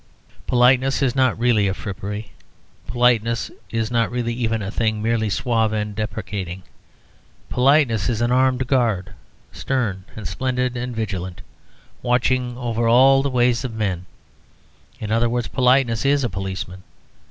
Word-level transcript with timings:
Politeness 0.47 1.03
is 1.03 1.15
not 1.15 1.37
really 1.37 1.67
a 1.67 1.75
frippery. 1.75 2.31
Politeness 2.87 3.51
is 3.69 3.91
not 3.91 4.09
really 4.09 4.33
even 4.33 4.63
a 4.63 4.71
thing 4.71 4.99
merely 4.99 5.29
suave 5.29 5.73
and 5.73 5.93
deprecating. 5.95 6.63
Politeness 7.49 8.09
is 8.09 8.19
an 8.19 8.31
armed 8.31 8.65
guard, 8.65 9.13
stern 9.51 10.05
and 10.15 10.27
splendid 10.27 10.75
and 10.75 10.95
vigilant, 10.95 11.41
watching 12.01 12.57
over 12.57 12.87
all 12.87 13.21
the 13.21 13.29
ways 13.29 13.63
of 13.63 13.75
men; 13.75 14.07
in 14.99 15.11
other 15.11 15.29
words, 15.29 15.47
politeness 15.47 16.03
is 16.03 16.23
a 16.23 16.29
policeman. 16.29 16.81